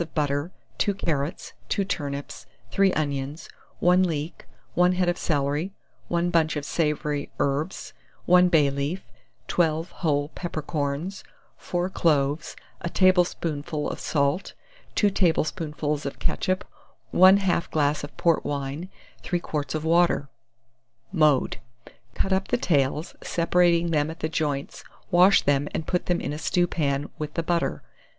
[0.01, 3.47] of butter, 2 carrots, 2 turnips, 3 onions,
[3.81, 5.73] 1 leek, 1 head of celery,
[6.07, 7.93] 1 bunch of savoury herbs,
[8.25, 9.03] 1 bay leaf,
[9.47, 11.23] 12 whole peppercorns,
[11.57, 14.55] 4 cloves, a tablespoonful of salt,
[14.95, 16.65] 2 tablespoonfuls of ketchup,
[17.13, 18.89] 1/2 glass of port wine,
[19.21, 20.29] 3 quarts of water.
[21.11, 21.57] Mode.
[22.15, 26.33] Cut up the tails, separating them at the joints; wash them, and put them in
[26.33, 27.83] a stewpan, with the butter.